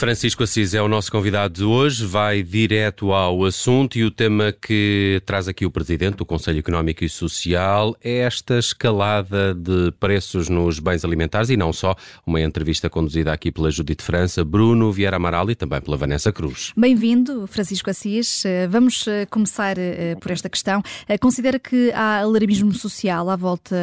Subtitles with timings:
[0.00, 4.50] Francisco Assis é o nosso convidado de hoje, vai direto ao assunto e o tema
[4.50, 10.48] que traz aqui o Presidente do Conselho Económico e Social é esta escalada de preços
[10.48, 11.94] nos bens alimentares e não só.
[12.26, 16.72] Uma entrevista conduzida aqui pela Judite França, Bruno Vieira Amaral e também pela Vanessa Cruz.
[16.74, 18.46] Bem-vindo, Francisco Assis.
[18.46, 20.82] Eh, vamos eh, começar eh, por esta questão.
[21.20, 23.76] Considera que há alarmismo social à volta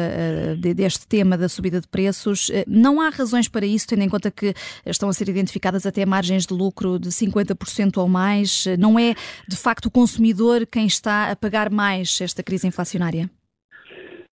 [0.58, 2.50] deste tema da subida de preços.
[2.66, 4.52] Não há razões para isso, tendo em conta que
[4.84, 8.66] estão a ser identificadas até margens de lucro de 50% ou mais.
[8.78, 9.14] Não é,
[9.48, 13.30] de facto, o consumidor quem está a pagar mais esta crise inflacionária?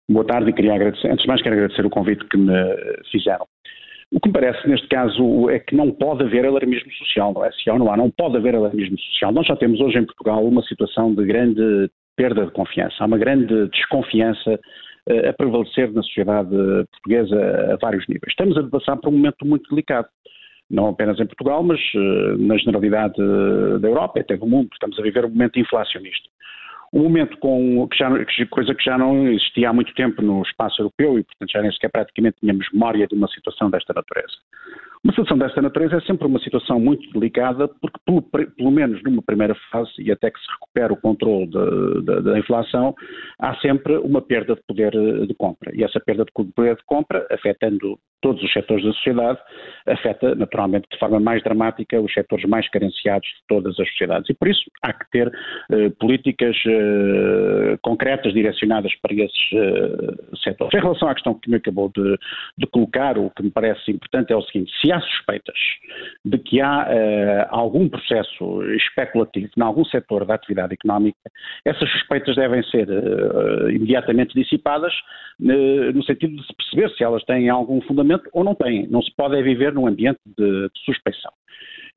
[0.09, 2.53] Boa tarde e queria agradecer, antes de mais quero agradecer o convite que me
[3.11, 3.45] fizeram.
[4.11, 7.52] O que me parece neste caso é que não pode haver alarmismo social, não é?
[7.52, 9.31] Se há ou não há, não pode haver alarmismo social.
[9.31, 13.17] Nós já temos hoje em Portugal uma situação de grande perda de confiança, há uma
[13.17, 16.50] grande desconfiança uh, a prevalecer na sociedade
[16.91, 18.30] portuguesa a vários níveis.
[18.30, 20.07] Estamos a passar por um momento muito delicado
[20.69, 24.69] não apenas em Portugal, mas uh, na generalidade uh, da Europa até do mundo.
[24.73, 26.30] Estamos a viver um momento inflacionista.
[26.95, 28.09] Um momento com que já,
[28.49, 31.69] coisa que já não existia há muito tempo no espaço europeu e, portanto, já nem
[31.73, 34.31] sequer praticamente tínhamos memória de uma situação desta natureza.
[35.03, 39.21] Uma situação desta natureza é sempre uma situação muito delicada, porque, pelo, pelo menos numa
[39.21, 41.47] primeira fase, e até que se recupere o controle
[42.23, 42.95] da inflação,
[43.38, 44.91] há sempre uma perda de poder
[45.27, 45.75] de compra.
[45.75, 49.39] E essa perda de poder de compra, afetando todos os setores da sociedade,
[49.85, 54.27] afeta naturalmente de forma mais dramática os setores mais carenciados de todas as sociedades.
[54.31, 55.31] E por isso há que ter
[55.71, 56.84] eh, políticas eh,
[57.81, 60.73] concretas direcionadas para esses eh, setores.
[60.73, 62.17] Em relação à questão que me acabou de,
[62.58, 65.58] de, colocar, o que me parece importante é o seguinte: se há suspeitas
[66.23, 71.17] de que há eh, algum processo especulativo em algum setor da atividade económica,
[71.63, 74.94] essas suspeitas devem ser eh, imediatamente dissipadas
[75.41, 78.88] eh, no sentido de se perceber se elas têm algum fundamento ou não têm.
[78.88, 81.31] Não se pode é viver num ambiente de, de suspeição.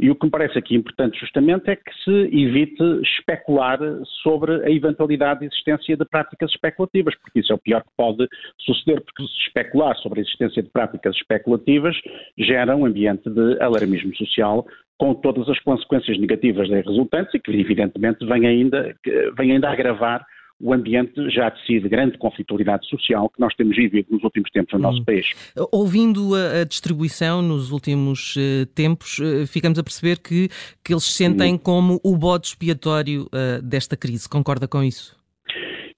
[0.00, 3.78] E o que me parece aqui importante justamente é que se evite especular
[4.22, 8.28] sobre a eventualidade de existência de práticas especulativas, porque isso é o pior que pode
[8.58, 11.96] suceder, porque se especular sobre a existência de práticas especulativas
[12.38, 14.64] gera um ambiente de alarmismo social
[14.98, 18.94] com todas as consequências negativas resultantes e que evidentemente vem ainda,
[19.36, 20.24] vem ainda agravar
[20.60, 24.50] o ambiente já de si de grande conflitualidade social que nós temos vivido nos últimos
[24.50, 25.04] tempos no nosso hum.
[25.04, 25.26] país.
[25.72, 30.48] Ouvindo a, a distribuição nos últimos uh, tempos, uh, ficamos a perceber que,
[30.84, 31.58] que eles sentem hum.
[31.58, 34.28] como o bode expiatório uh, desta crise.
[34.28, 35.16] Concorda com isso?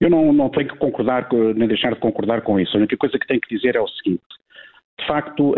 [0.01, 2.75] Eu não, não tenho que concordar, nem deixar de concordar com isso.
[2.75, 4.23] A única coisa que tenho que dizer é o seguinte:
[5.01, 5.55] de facto,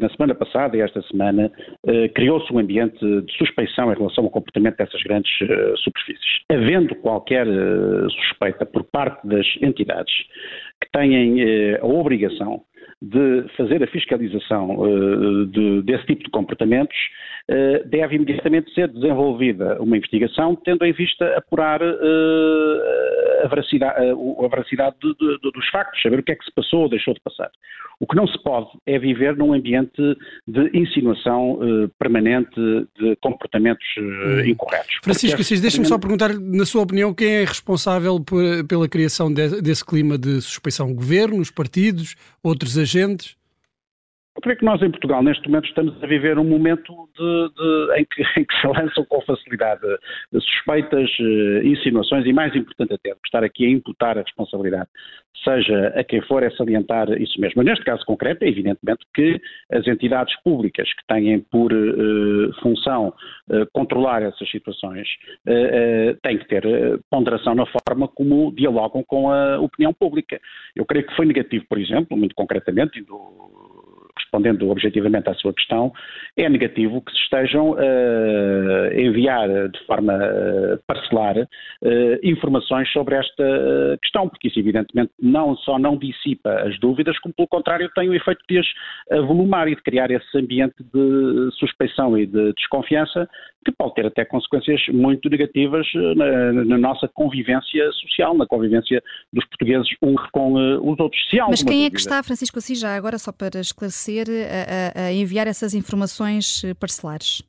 [0.00, 1.52] na semana passada e esta semana,
[1.86, 6.40] eh, criou-se um ambiente de suspeição em relação ao comportamento dessas grandes eh, superfícies.
[6.50, 10.12] Havendo qualquer eh, suspeita por parte das entidades
[10.80, 12.62] que têm a obrigação
[13.00, 14.78] de fazer a fiscalização
[15.50, 16.96] de, desse tipo de comportamentos,
[17.86, 25.14] deve imediatamente ser desenvolvida uma investigação tendo em vista apurar a veracidade, a veracidade de,
[25.14, 27.50] de, dos factos, saber o que é que se passou ou deixou de passar.
[28.00, 30.02] O que não se pode é viver num ambiente
[30.46, 32.54] de insinuação uh, permanente
[32.98, 34.98] de comportamentos uh, incorretos.
[35.02, 39.62] Francisco Assis, deixe-me só perguntar, na sua opinião, quem é responsável por, pela criação de,
[39.62, 40.92] desse clima de suspeição?
[40.92, 43.36] Governos, partidos, outros agentes?
[44.36, 48.00] Eu creio que nós em Portugal, neste momento, estamos a viver um momento de, de,
[48.00, 49.82] em, que, em, que, se lançam com facilidade
[50.32, 54.88] suspeitas, eh, insinuações e, mais importante até, estar aqui a imputar a responsabilidade,
[55.44, 57.54] seja a quem for, é salientar isso mesmo.
[57.58, 59.40] Mas neste caso concreto, é evidentemente que
[59.70, 63.08] as entidades públicas que têm por uh, função
[63.50, 65.08] uh, controlar essas situações
[66.22, 66.64] têm que ter
[67.10, 70.40] ponderação na forma como dialogam com a opinião pública.
[70.74, 73.73] Eu creio que foi negativo, por exemplo, muito concretamente, e do
[74.34, 75.92] respondendo objetivamente à sua questão,
[76.36, 80.18] é negativo que se estejam a enviar de forma
[80.86, 81.36] parcelar
[82.22, 87.48] informações sobre esta questão, porque isso evidentemente não só não dissipa as dúvidas, como pelo
[87.48, 88.66] contrário tem o efeito de as
[89.10, 93.28] avolumar e de criar esse ambiente de suspeição e de desconfiança
[93.64, 99.02] que pode ter até consequências muito negativas na, na nossa convivência social, na convivência
[99.32, 101.20] dos portugueses uns com os outros.
[101.30, 105.00] Se Mas quem dúvida, é que está, Francisco Assis, já agora só para esclarecer, a,
[105.00, 107.42] a, a enviar essas informações eh, parcelares?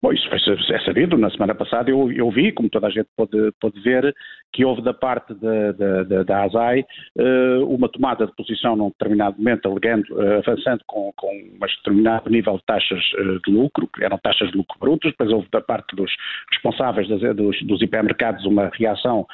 [0.00, 0.28] Bom, isso
[0.72, 1.18] é sabido.
[1.18, 4.14] Na semana passada eu, eu vi, como toda a gente pode, pode ver,
[4.52, 6.84] que houve da parte da, da, da ASAI
[7.16, 12.30] uh, uma tomada de posição num determinado momento, alegando, uh, avançando com, com um determinado
[12.30, 15.60] nível de taxas uh, de lucro, que eram taxas de lucro brutos, depois houve da
[15.60, 16.10] parte dos
[16.50, 19.26] responsáveis das, dos, dos hipermercados uma reação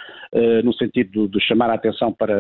[0.65, 2.35] no sentido de chamar a atenção para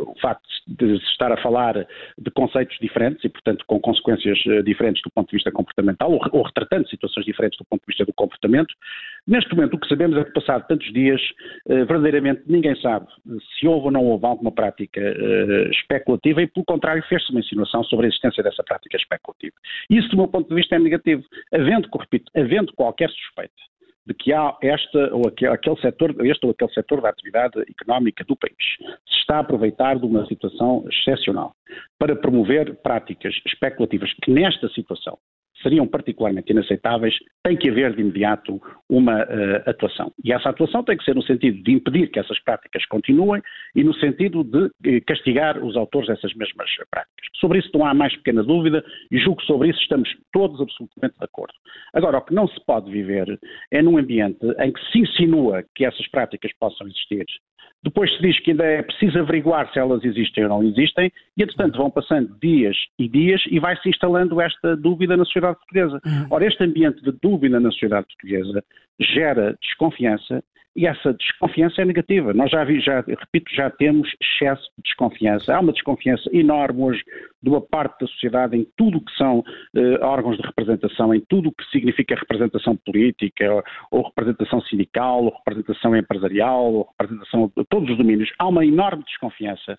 [0.00, 1.86] o facto de se estar a falar
[2.18, 6.42] de conceitos diferentes e, portanto, com consequências diferentes do ponto de vista comportamental, ou, ou,
[6.42, 8.74] retratando situações diferentes do ponto de vista do comportamento.
[9.26, 11.20] Neste momento, o que sabemos é que, passado tantos dias,
[11.66, 13.06] uh, verdadeiramente ninguém sabe
[13.58, 15.00] se houve ou não houve alguma prática
[15.70, 19.54] especulativa e, pelo contrário, fez-se uma insinuação sobre a existência dessa prática especulativa.
[19.90, 21.24] Isso, do meu ponto de vista, é negativo.
[21.52, 23.54] Havendo, repito, havendo qualquer suspeita
[24.06, 28.24] de que há esta ou aquele, aquele setor, este ou aquele setor da atividade económica
[28.24, 28.54] do país
[29.08, 31.52] se está a aproveitar de uma situação excepcional
[31.98, 35.18] para promover práticas especulativas que nesta situação
[35.62, 40.12] seriam particularmente inaceitáveis, tem que haver de imediato uma uh, atuação.
[40.24, 43.42] E essa atuação tem que ser no sentido de impedir que essas práticas continuem
[43.74, 47.26] e no sentido de uh, castigar os autores dessas mesmas práticas.
[47.40, 51.18] Sobre isso não há mais pequena dúvida e julgo que sobre isso estamos todos absolutamente
[51.18, 51.54] de acordo.
[51.94, 53.38] Agora, o que não se pode viver
[53.70, 57.26] é num ambiente em que se insinua que essas práticas possam existir
[57.82, 61.42] depois se diz que ainda é preciso averiguar se elas existem ou não existem, e
[61.42, 66.00] entretanto vão passando dias e dias e vai-se instalando esta dúvida na sociedade portuguesa.
[66.04, 66.26] Uhum.
[66.30, 68.64] Ora, este ambiente de dúvida na sociedade portuguesa
[68.98, 70.42] gera desconfiança
[70.76, 72.34] e essa desconfiança é negativa.
[72.34, 75.56] Nós já, já, repito, já temos excesso de desconfiança.
[75.56, 77.02] Há uma desconfiança enorme hoje
[77.42, 81.20] de uma parte da sociedade em tudo o que são uh, órgãos de representação, em
[81.20, 87.50] tudo o que significa representação política, ou, ou, representação sindical, ou representação empresarial, ou representação
[87.56, 88.30] de todos os domínios.
[88.38, 89.78] Há uma enorme desconfiança.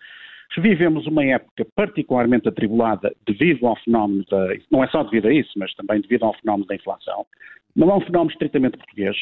[0.58, 4.48] Vivemos uma época particularmente atribulada devido ao fenómeno da.
[4.72, 7.26] Não é só devido a isso, mas também devido ao fenómeno da inflação.
[7.76, 9.16] Não é um fenómeno estritamente português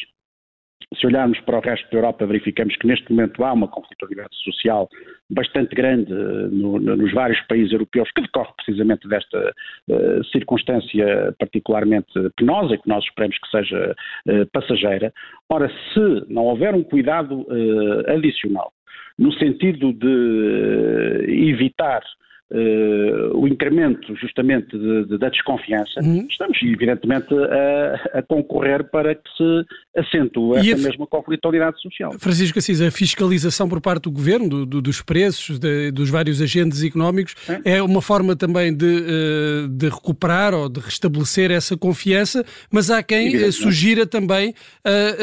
[1.00, 4.88] se olharmos para o resto da Europa, verificamos que neste momento há uma conflitualidade social
[5.30, 9.54] bastante grande eh, no, nos vários países europeus, que decorre precisamente desta
[9.90, 13.96] uh, circunstância particularmente penosa que nós esperamos que seja
[14.28, 15.12] uh, passageira.
[15.50, 18.72] Ora, se não houver um cuidado uh, adicional
[19.18, 22.02] no sentido de evitar
[22.52, 26.28] Uh, o incremento justamente de, de, da desconfiança, uhum.
[26.30, 29.66] estamos evidentemente a, a, concorrer para que se
[29.98, 32.14] acentue essa a, mesma conflitualidade social.
[32.20, 36.40] Francisco Assis, a fiscalização por parte do governo, do, do, dos preços, de, dos vários
[36.40, 37.34] agentes económicos,
[37.66, 37.78] é.
[37.78, 43.02] é uma forma também de, uh, de, recuperar ou de restabelecer essa confiança, mas há
[43.02, 44.54] quem uh, sugira também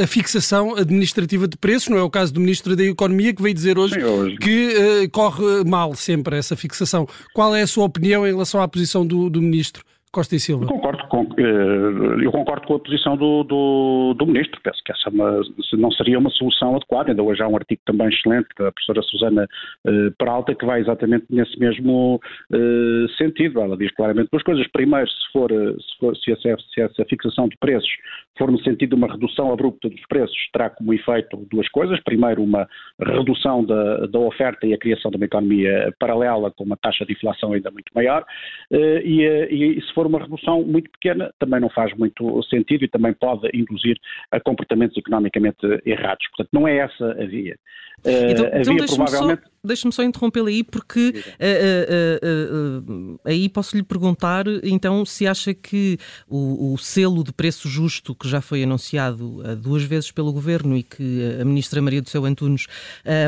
[0.03, 3.55] a fixação administrativa de preços, não é o caso do Ministro da Economia que veio
[3.55, 4.37] dizer hoje, Sim, hoje.
[4.39, 7.07] que corre mal sempre essa fixação.
[7.33, 9.85] Qual é a sua opinião em relação à posição do, do Ministro?
[10.13, 10.65] Costa e Silva.
[10.65, 14.61] Eu concordo com, eh, eu concordo com a posição do, do, do Ministro.
[14.63, 15.41] Penso que essa é uma,
[15.73, 17.11] não seria uma solução adequada.
[17.11, 19.49] Ainda hoje há um artigo também excelente da professora Susana
[19.87, 22.21] uh, Peralta que vai exatamente nesse mesmo
[22.53, 23.63] uh, sentido.
[23.63, 24.67] Ela diz claramente duas coisas.
[24.71, 27.91] Primeiro, se for, se, for se, essa, se essa fixação de preços
[28.37, 31.99] for no sentido de uma redução abrupta dos preços, terá como efeito duas coisas.
[32.01, 32.69] Primeiro, uma
[33.01, 37.13] redução da, da oferta e a criação de uma economia paralela com uma taxa de
[37.15, 38.25] inflação ainda muito maior.
[38.71, 42.89] E, e se for for uma redução muito pequena, também não faz muito sentido e
[42.89, 43.97] também pode induzir
[44.31, 46.27] a comportamentos economicamente errados.
[46.29, 47.57] Portanto, não é essa a via.
[48.05, 49.43] Então, uh, então deixe-me provavelmente...
[49.43, 55.99] só, deixe só interrompê-lo aí, porque uh, uh, aí posso-lhe perguntar, então, se acha que
[56.29, 60.83] o, o, selo de preço justo que já foi anunciado duas vezes pelo Governo e
[60.83, 62.67] que a Ministra Maria do Céu Antunes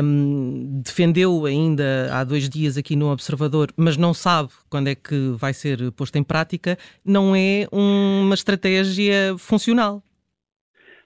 [0.03, 5.29] um, defendeu ainda há dois dias aqui no Observador, mas não sabe quando é que
[5.37, 6.64] vai ser posto em prática,
[7.05, 10.01] não é uma estratégia funcional.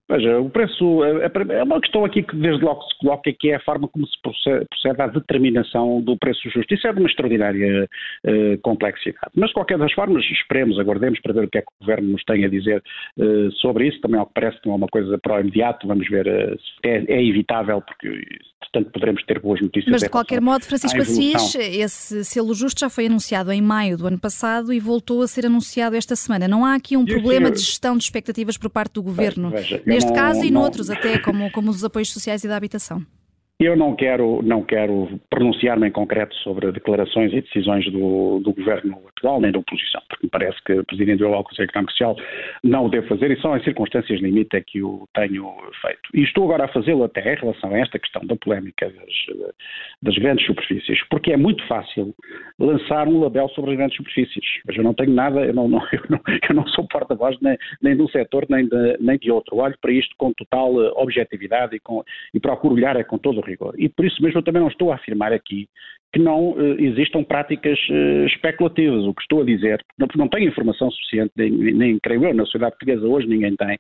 [0.10, 3.52] Veja, o preço é, é, é uma questão aqui que desde logo se coloca que
[3.52, 4.66] é a forma como se procede,
[5.00, 6.74] à determinação do preço justo.
[6.74, 7.88] Isso é de uma extraordinária
[8.26, 9.32] uh, complexidade.
[9.36, 12.10] Mas de qualquer das formas, esperemos, aguardemos para ver o que é que o Governo
[12.10, 12.82] nos tem a dizer
[13.20, 14.02] uh, sobre isso.
[14.02, 16.90] Também ao que parece não é uma coisa para o imediato, vamos ver uh, se
[16.90, 18.10] é, é, evitável, porque
[18.60, 19.92] portanto poderemos ter boas notícias.
[19.92, 24.08] Mas de qualquer modo, Francisco Assis, esse selo justo já foi anunciado em maio do
[24.08, 26.48] ano passado e voltou a ser anunciado esta semana.
[26.48, 29.50] Não há aqui um problema de gestão de expectativas por parte do Governo?
[29.50, 33.04] Veja, neste não, caso e noutros até, como, como os apoios sociais e da habitação?
[33.60, 39.00] Eu não quero, não quero pronunciar-me em concreto sobre declarações e decisões do, do, governo
[39.08, 42.18] atual, nem da oposição, porque me parece que o Presidente do Conselho Económico Social
[42.62, 46.02] não o deve fazer e só em circunstâncias limite é que o tenho feito.
[46.14, 49.54] E estou agora a fazê-lo até em relação a esta questão da polémica das,
[50.02, 52.14] das, grandes superfícies, porque é muito fácil
[52.60, 54.44] lançar um label sobre as grandes superfícies.
[54.68, 56.20] Mas eu não tenho nada, eu não, não, eu não,
[56.50, 59.56] eu não sou porta-voz nem, nem de um setor nem de, nem de outro.
[59.56, 62.04] Olho para isto com total objetividade e, com,
[62.34, 63.74] e procuro olhar é com todo o rigor.
[63.78, 65.68] E por isso mesmo eu também não estou a afirmar aqui
[66.12, 69.04] que não uh, existam práticas uh, especulativas.
[69.06, 72.46] O que estou a dizer, não, não tenho informação suficiente, nem, nem creio eu, na
[72.46, 73.78] sociedade portuguesa hoje ninguém tem,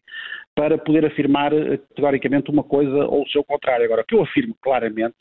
[0.60, 3.86] para poder afirmar categoricamente uma coisa ou o seu contrário.
[3.86, 5.16] Agora, o que eu afirmo claramente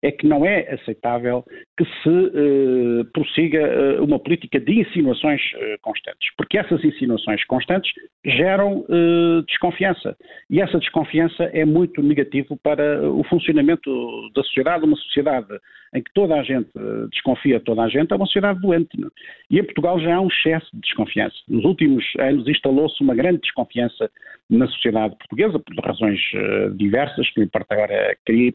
[0.00, 1.44] é que não é aceitável
[1.76, 7.90] que se uh, prossiga uh, uma política de insinuações uh, constantes, porque essas insinuações constantes
[8.24, 8.84] geram
[9.48, 10.16] desconfiança
[10.50, 13.90] e essa desconfiança é muito negativo para o funcionamento
[14.34, 15.48] da sociedade, uma sociedade
[15.94, 16.70] em que toda a gente
[17.10, 18.98] desconfia de toda a gente, é uma sociedade doente.
[18.98, 19.08] Não?
[19.08, 19.10] É?
[19.50, 21.36] E em Portugal já há um excesso de desconfiança.
[21.48, 24.10] Nos últimos anos instalou-se uma grande desconfiança
[24.50, 26.20] na sociedade portuguesa, por razões
[26.76, 28.52] diversas, que me importa agora queria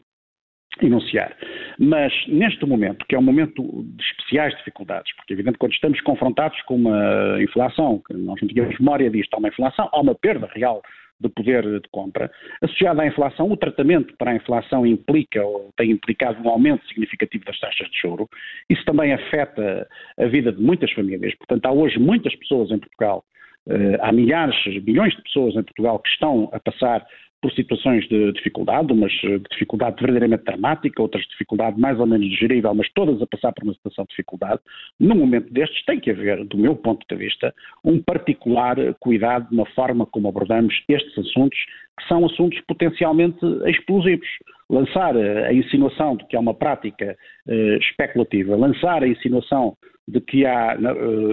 [0.80, 1.36] enunciar.
[1.78, 6.00] Mas neste momento, que é um momento de especiais dificuldades, porque é evidente quando estamos
[6.00, 10.14] confrontados com uma inflação, que nós não tínhamos memória disto, há uma inflação, há uma
[10.14, 10.82] perda real
[11.22, 12.30] de poder de compra.
[12.60, 17.44] Associada à inflação, o tratamento para a inflação implica ou tem implicado um aumento significativo
[17.44, 18.28] das taxas de juro.
[18.68, 19.86] Isso também afeta
[20.18, 21.34] a vida de muitas famílias.
[21.36, 23.24] Portanto, há hoje muitas pessoas em Portugal
[23.64, 27.06] Uh, há milhares, milhões de pessoas em Portugal que estão a passar
[27.42, 32.30] por situações de dificuldade, umas de dificuldade verdadeiramente dramática, outras de dificuldade mais ou menos
[32.30, 34.60] digerível, mas todas a passar por uma situação de dificuldade,
[34.98, 37.52] num momento destes tem que haver, do meu ponto de vista,
[37.84, 41.58] um particular cuidado na forma como abordamos estes assuntos,
[41.98, 44.28] que são assuntos potencialmente explosivos.
[44.70, 49.76] Lançar a insinuação de que há uma prática uh, especulativa, lançar a insinuação
[50.08, 50.76] de que há,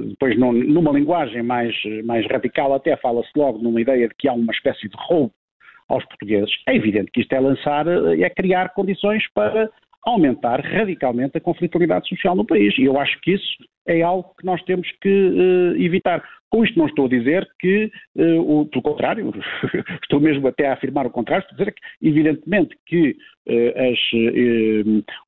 [0.07, 1.73] depois numa linguagem mais,
[2.05, 5.33] mais radical, até fala-se logo numa ideia de que há uma espécie de roubo
[5.89, 6.51] aos portugueses.
[6.67, 9.69] É evidente que isto é lançar, eh, é criar condições para
[10.05, 12.77] aumentar radicalmente a conflitualidade social no país.
[12.77, 16.23] E eu acho que isso é algo que nós temos que uh, evitar.
[16.51, 19.31] Com isto não estou a dizer que, uh, o, pelo contrário,
[20.01, 23.15] estou mesmo até a afirmar o contrário, estou a dizer que, evidentemente, que
[23.47, 23.99] uh, as,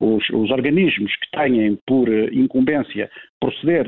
[0.00, 3.86] os, os, organismos que têm por incumbência proceder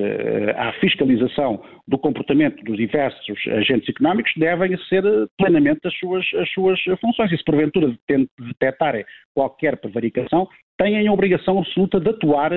[0.58, 5.04] à fiscalização do comportamento dos diversos agentes económicos devem ser
[5.38, 7.30] plenamente as suas, as suas funções.
[7.30, 12.50] E se porventura detectarem qualquer prevaricação, têm a obrigação absoluta de atuar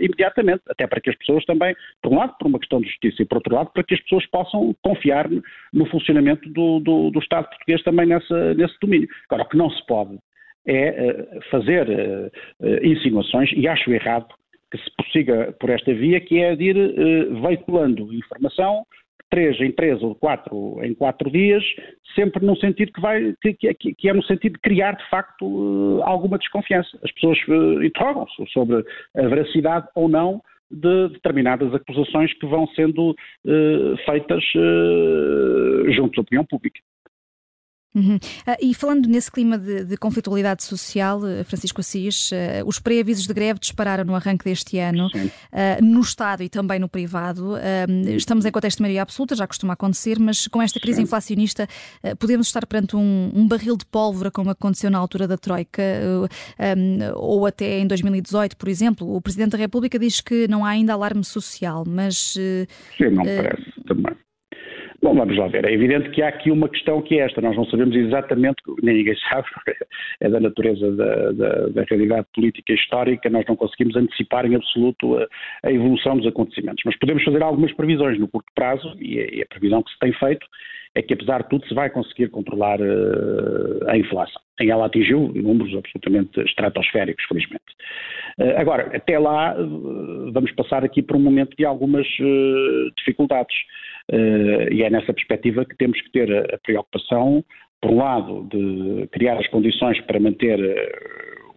[0.00, 3.22] imediatamente, até para que as pessoas também, por um lado, por uma questão de justiça
[3.22, 5.28] e por outro lado, para que as pessoas possam confiar
[5.72, 9.08] no funcionamento do, do, do Estado português também nessa, nesse domínio.
[9.28, 10.18] Agora, o que não se pode
[10.66, 14.26] é uh, fazer uh, insinuações, e acho errado
[14.70, 16.76] que se prossiga por esta via, que é de ir
[17.42, 18.86] veiculando informação
[19.32, 21.64] três em três ou quatro em quatro dias,
[22.14, 25.98] sempre num sentido que vai que, que, que é no sentido de criar de facto
[25.98, 26.98] eh, alguma desconfiança.
[27.02, 27.38] As pessoas
[27.82, 28.84] interrogam-se sobre
[29.16, 30.42] a veracidade ou não
[30.72, 36.80] de determinadas acusações que vão sendo uh, feitas uh, junto à opinião pública.
[37.94, 38.16] Uhum.
[38.16, 43.26] Uh, e falando nesse clima de, de conflitualidade social, uh, Francisco Assis, uh, os pré-avisos
[43.26, 45.08] de greve dispararam no arranque deste ano,
[45.82, 47.54] no Estado e também no privado.
[48.16, 51.02] estamos em contexto de maioria absoluta, já costuma acontecer, mas com esta crise Sim.
[51.02, 51.68] inflacionista
[52.18, 55.82] podemos estar perante um, um, barril de pólvora, como aconteceu na altura da Troika,
[56.58, 59.14] um, ou até em 2018, por exemplo.
[59.14, 62.16] O Presidente da República diz que não há ainda alarme social, mas.
[62.96, 64.21] Sim, não parece também.
[65.02, 65.64] Bom, vamos lá ver.
[65.64, 67.40] É evidente que há aqui uma questão que é esta.
[67.40, 69.48] Nós não sabemos exatamente, nem ninguém sabe,
[70.20, 74.54] é da natureza da, da, da realidade política e histórica, nós não conseguimos antecipar em
[74.54, 75.26] absoluto a,
[75.64, 76.84] a, evolução dos acontecimentos.
[76.86, 79.98] Mas podemos fazer algumas previsões no curto prazo, e a, e a previsão que se
[79.98, 80.46] tem feito
[80.94, 84.40] é que, apesar de tudo, se vai conseguir controlar uh, a inflação.
[84.60, 87.64] Em ela atingiu números absolutamente estratosféricos, felizmente.
[88.38, 92.06] Uh, agora, até lá, uh, vamos passar aqui por um momento de algumas
[92.96, 93.56] dificuldades.
[94.10, 97.44] E é nessa perspectiva que temos que ter a, preocupação,
[97.80, 100.58] por um lado, de criar as condições para manter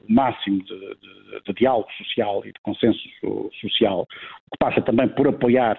[0.07, 2.99] o máximo de, de, de, diálogo social e de consenso
[3.61, 5.77] social, o que passa também por apoiar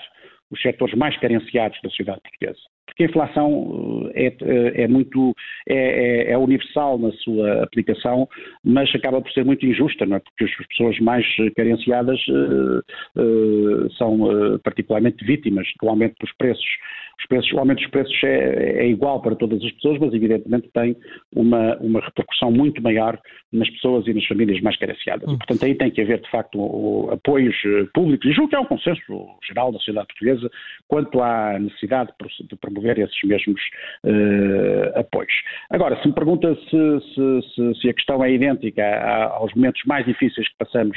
[0.51, 5.35] os setores mais carenciados da sociedade portuguesa porque a inflação eh, é, eh, é muito
[5.69, 8.27] é, é, é, universal na sua aplicação,
[8.65, 10.21] mas acaba por ser muito injusta, não é?
[10.21, 16.65] porque as pessoas mais carenciadas uh, uh, são uh, particularmente vítimas do aumento dos preços.
[17.19, 20.69] Os preços, o aumento dos preços é, é, igual para todas as pessoas, mas evidentemente
[20.73, 20.97] tem
[21.35, 23.19] uma, uma repercussão muito maior
[23.53, 25.33] nas pessoas e nas famílias mais carenciadas.
[25.33, 27.57] E, portanto, aí tem que haver, de facto, o, o, apoios
[27.95, 29.01] públicos, e julgo que é um consenso
[29.49, 30.51] geral da sociedade portuguesa
[30.87, 32.11] quanto à necessidade
[32.49, 33.61] de promover esses mesmos
[34.05, 35.33] uh, apoios.
[35.71, 38.85] Agora, se me pergunta se, se, se, se, a questão é idêntica
[39.33, 40.97] aos momentos mais difíceis que passamos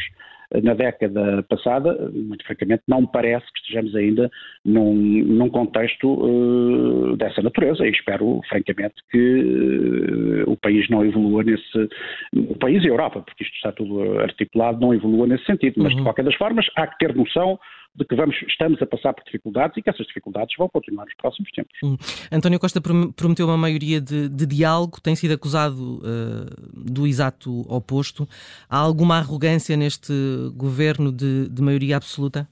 [0.64, 4.32] na década passada, muito francamente, não me parece que estejamos ainda
[4.66, 11.44] num, num contexto uh, dessa natureza e espero, francamente, que uh, o país não evolua
[11.44, 11.90] nesse.
[12.34, 15.76] O país e a Europa, porque isto está tudo articulado, não evolua nesse sentido.
[15.78, 16.00] Mas, uhum.
[16.00, 17.60] de qualquer das formas, há que ter noção
[18.00, 21.14] de que vamos, estamos a passar por dificuldades e que essas dificuldades vão continuar nos
[21.16, 21.74] próximos tempos.
[21.84, 21.98] Hum.
[22.32, 28.28] António Costa prometeu uma maioria de, de diálogo, tem sido acusado uh, do exato oposto.
[28.70, 30.14] Há alguma arrogância neste
[30.56, 32.48] governo de, de maioria absoluta?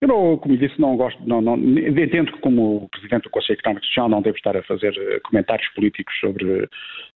[0.00, 3.86] Eu, não, como disse, não gosto, não, não, entendo que como Presidente do Conselho Económico
[3.86, 6.66] Social não devo estar a fazer eh, comentários políticos sobre,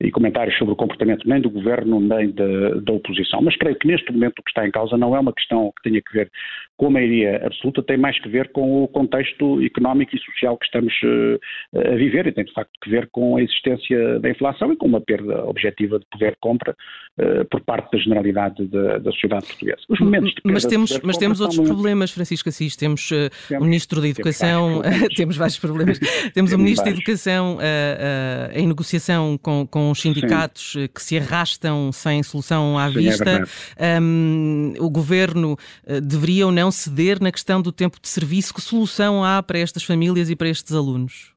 [0.02, 3.88] e comentários sobre o comportamento nem do Governo nem da, da oposição, mas creio que
[3.88, 6.30] neste momento o que está em causa não é uma questão que tenha que ver
[6.75, 10.66] com a maioria absoluta, tem mais que ver com o contexto económico e social que
[10.66, 14.74] estamos uh, a viver e tem de facto que ver com a existência da inflação
[14.74, 16.75] e com uma perda objetiva de poder de compra
[17.20, 19.82] uh, por parte da generalidade da, da sociedade portuguesa.
[19.88, 24.01] Os momentos de mas temos, mas temos outros problemas, Francisco Assis temos uh, o Ministro
[24.01, 24.82] da Educação,
[25.15, 26.00] temos vários problemas,
[26.34, 30.88] temos o Ministro da Educação uh, uh, em negociação com, com os sindicatos Sim.
[30.94, 33.44] que se arrastam sem solução à Sim, é vista.
[33.77, 35.58] É um, o Governo
[36.01, 38.53] deveria ou não ceder na questão do tempo de serviço?
[38.53, 41.34] Que solução há para estas famílias e para estes alunos?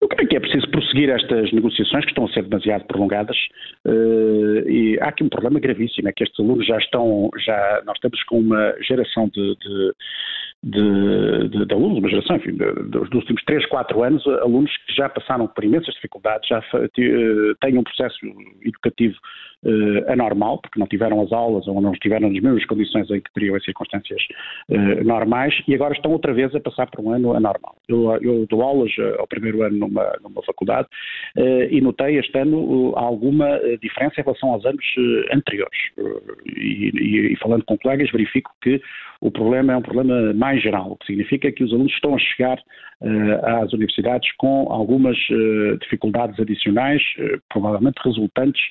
[0.00, 3.36] Eu creio que é preciso prosseguir estas negociações que estão a ser demasiado prolongadas
[3.86, 7.96] uh, e há aqui um problema gravíssimo, é que estes alunos já estão, já, nós
[7.96, 9.92] estamos com uma geração de, de
[10.62, 15.08] de, de, de, alunos, uma geração, enfim, dos últimos 3, 4 anos, alunos que já
[15.08, 18.18] passaram por imensas dificuldades, já uh, têm um processo
[18.60, 19.16] educativo
[19.64, 23.32] uh, anormal, porque não tiveram as aulas ou não estiveram nas mesmas condições em que
[23.32, 24.22] teriam as circunstâncias
[24.68, 27.76] uh, normais e agora estão outra vez a passar por um ano anormal.
[27.88, 30.88] Eu, eu dou aulas ao primeiro ano numa, numa faculdade
[31.70, 34.84] e notei este ano alguma diferença em relação aos anos
[35.32, 35.78] anteriores.
[36.46, 38.80] E, e, e falando com colegas, verifico que
[39.20, 42.18] o problema é um problema mais geral, o que significa que os alunos estão a
[42.18, 42.58] chegar
[43.02, 48.62] uh, às universidades com algumas uh, dificuldades adicionais, uh, provavelmente resultantes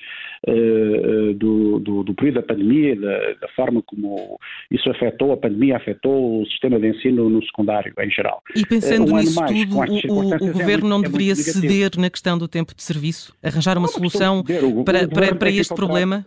[1.34, 4.38] do, do, do, período da pandemia, da, da, forma como
[4.70, 8.42] isso afetou, a pandemia afetou o sistema de ensino no secundário em geral.
[8.54, 9.76] E pensando um nisso mais, tudo,
[10.12, 13.34] o, o, é Governo é não deveria ceder na questão do tempo de serviço?
[13.42, 14.44] Arranjar uma não, solução
[14.84, 16.24] para, para, para este problema?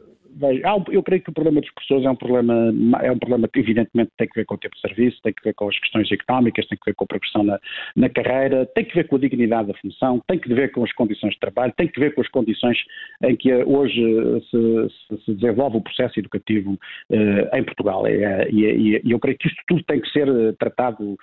[0.92, 2.54] Eu creio que o problema dos professores é um problema,
[3.02, 5.44] é um problema que evidentemente tem que ver com o tempo de serviço, tem que
[5.44, 7.60] ver com as questões económicas, tem que ver com a progressão na,
[7.96, 10.92] na carreira, tem que ver com a dignidade da função, tem que ver com as
[10.94, 12.78] condições de trabalho, tem que ver com as condições
[13.24, 14.02] em que hoje
[14.50, 18.08] se, se, se desenvolve o processo educativo uh, em Portugal.
[18.08, 21.18] E, e, e, eu creio que isto tudo tem que ser eh, tratado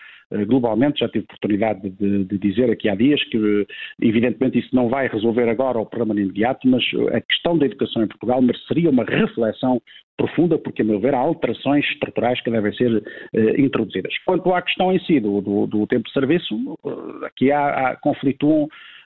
[0.46, 1.00] globalmente.
[1.00, 3.66] Já tive oportunidade de, de, dizer aqui há dias que,
[4.00, 8.08] evidentemente, isso não vai resolver agora o problema imediato, mas a questão da educação em
[8.08, 9.80] Portugal mereceria uma reflexão
[10.16, 13.02] profunda, porque, a meu ver, há alterações estruturais que devem ser
[13.58, 14.12] introduzidas.
[14.26, 16.54] Quanto à questão em si do, do, do tempo de serviço,
[17.24, 17.96] aqui há, há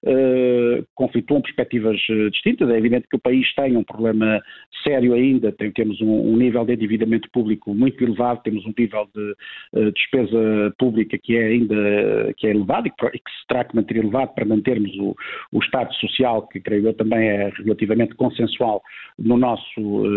[0.05, 2.69] uh, conflituam perspectivas uh, distintas.
[2.71, 4.41] É evidente que o país tem um problema
[4.83, 9.09] sério ainda, tem, temos um, um, nível de endividamento público muito elevado, temos um nível
[9.15, 9.35] de
[9.81, 13.75] uh, despesa pública que é ainda que é elevado e que, que, se terá que
[13.75, 15.15] manter elevado para mantermos o,
[15.53, 18.83] o Estado Social, que creio eu também é relativamente consensual
[19.19, 20.11] no nosso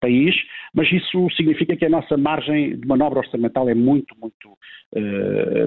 [0.00, 0.34] país,
[0.74, 4.56] mas isso significa que a nossa margem de manobra orçamental é muito, muito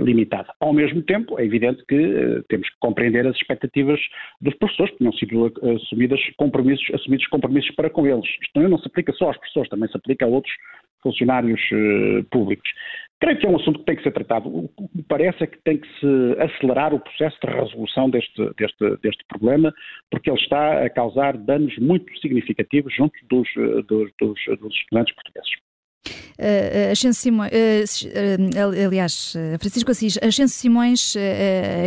[0.04, 0.52] limitada.
[0.60, 4.00] Ao mesmo tempo, é evidente que temos que compreender as expectativas expectativas
[4.42, 8.28] dos professores, tinham sido assumidas compromissos, assumidos compromissos para com eles.
[8.42, 10.54] Isto não se aplica só aos professores, também se aplica a outros
[11.02, 12.70] funcionários uh, públicos.
[13.20, 14.50] Creio que é um assunto que tem que ser tratado.
[14.50, 18.54] O que me parece é que tem que se acelerar o processo de resolução deste,
[18.58, 19.72] deste, deste problema,
[20.10, 25.14] porque ele está a causar danos muito significativos junto dos, eh, dos, dos, dos estudantes
[25.14, 25.52] portugueses.
[26.42, 27.52] Uh, Ascenso Simões,
[28.02, 31.14] uh, aliás, Francisco Assis, Ascenso Simões,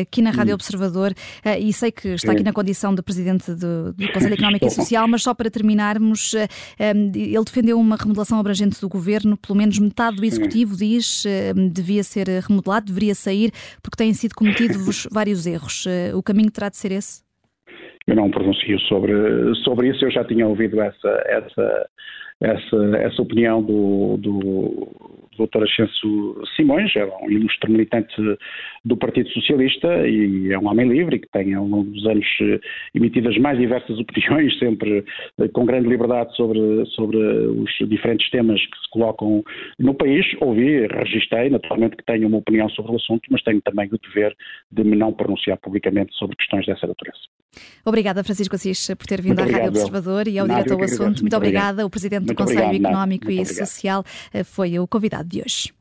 [0.01, 0.55] aqui na Rádio hum.
[0.55, 1.13] Observador,
[1.59, 5.09] e sei que está aqui na condição de Presidente do, do Conselho Económico e Social,
[5.09, 6.35] mas só para terminarmos,
[6.79, 11.25] ele defendeu uma remodelação abrangente do Governo, pelo menos metade do Executivo diz
[11.73, 13.51] devia ser remodelado, deveria sair,
[13.83, 15.85] porque têm sido cometidos vários erros.
[16.15, 17.25] O caminho terá de ser esse?
[18.07, 19.13] Eu não pronuncio sobre,
[19.65, 21.89] sobre isso, eu já tinha ouvido essa, essa
[22.45, 24.89] essa, essa opinião do, do,
[25.39, 25.65] Dr.
[25.65, 28.15] Ascenso Simões, é um ilustre militante
[28.85, 32.27] do Partido Socialista e é um homem livre que tem ao longo dos anos
[32.95, 35.05] emitido as mais diversas opiniões, sempre
[35.41, 39.43] eh, com grande liberdade sobre, sobre os diferentes temas que se colocam
[39.79, 40.25] no país.
[40.41, 44.35] Ouvi, registrei, naturalmente que tenho uma opinião sobre o assunto, mas tenho também o dever
[44.71, 47.21] de me não pronunciar publicamente sobre questões dessa natureza.
[47.85, 51.03] Obrigada, Francisco Assis, por ter vindo Muito à Rádio Observador e ao Direto ao Assunto.
[51.03, 51.87] Muito, Muito obrigada.
[51.87, 55.73] O Presidente do Conselho Económico e Social eh, foi o convidado de hoje.